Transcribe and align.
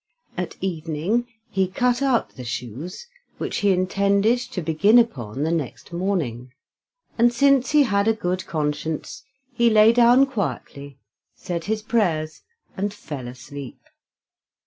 At 0.35 0.55
evening 0.61 1.27
he 1.51 1.67
cut 1.67 2.01
out 2.01 2.31
the 2.31 2.43
shoes 2.43 3.05
which 3.37 3.57
he 3.57 3.69
intended 3.71 4.39
to 4.39 4.59
begin 4.59 4.97
upon 4.97 5.43
the 5.43 5.51
next 5.51 5.93
morning, 5.93 6.51
and 7.19 7.31
since 7.31 7.69
he 7.69 7.83
had 7.83 8.07
a 8.07 8.13
good 8.13 8.47
conscience, 8.47 9.21
he 9.53 9.69
lay 9.69 9.93
down 9.93 10.25
quietly, 10.25 10.97
said 11.35 11.65
his 11.65 11.83
prayers, 11.83 12.41
and 12.75 12.91
fell 12.91 13.27
asleep. 13.27 13.77